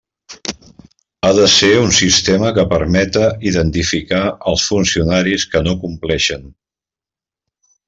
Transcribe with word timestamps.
Ha 1.27 1.29
de 1.39 1.43
ser 1.55 1.69
un 1.81 1.93
sistema 1.97 2.49
que 2.55 2.65
permeta 2.71 3.27
identificar 3.51 4.23
els 4.53 4.65
funcionaris 4.71 5.47
que 5.53 5.63
no 5.69 5.77
compleixen. 5.87 6.51